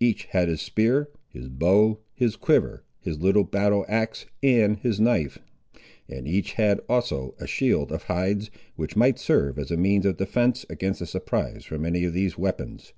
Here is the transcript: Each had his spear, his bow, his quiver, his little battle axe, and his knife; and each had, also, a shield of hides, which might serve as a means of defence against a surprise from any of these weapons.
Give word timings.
Each 0.00 0.24
had 0.24 0.48
his 0.48 0.62
spear, 0.62 1.10
his 1.28 1.50
bow, 1.50 1.98
his 2.14 2.36
quiver, 2.36 2.84
his 3.00 3.18
little 3.20 3.44
battle 3.44 3.84
axe, 3.86 4.24
and 4.42 4.78
his 4.78 4.98
knife; 4.98 5.38
and 6.08 6.26
each 6.26 6.52
had, 6.54 6.80
also, 6.88 7.34
a 7.38 7.46
shield 7.46 7.92
of 7.92 8.04
hides, 8.04 8.50
which 8.76 8.96
might 8.96 9.18
serve 9.18 9.58
as 9.58 9.70
a 9.70 9.76
means 9.76 10.06
of 10.06 10.16
defence 10.16 10.64
against 10.70 11.02
a 11.02 11.06
surprise 11.06 11.66
from 11.66 11.84
any 11.84 12.06
of 12.06 12.14
these 12.14 12.38
weapons. 12.38 12.94